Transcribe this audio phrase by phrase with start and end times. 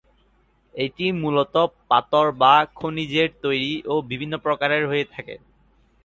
[0.75, 1.55] এটি মূলত
[1.89, 5.35] পাথর বা খনিজের তৈরি ও বিভিন্ন প্রকারের হয়ে থাকে।